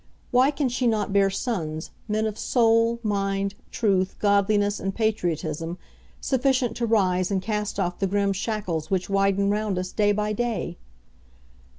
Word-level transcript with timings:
Why 0.31 0.49
can 0.49 0.67
she 0.67 0.87
not 0.87 1.13
bear 1.13 1.29
sons, 1.29 1.91
men 2.07 2.25
of 2.25 2.35
soul, 2.39 2.99
mind, 3.03 3.53
truth, 3.69 4.15
godliness, 4.17 4.79
and 4.79 4.95
patriotism 4.95 5.77
sufficient 6.19 6.75
to 6.77 6.87
rise 6.87 7.29
and 7.29 7.39
cast 7.39 7.79
off 7.79 7.99
the 7.99 8.07
grim 8.07 8.33
shackles 8.33 8.89
which 8.89 9.11
widen 9.11 9.51
round 9.51 9.77
us 9.77 9.91
day 9.91 10.11
by 10.11 10.33
day? 10.33 10.79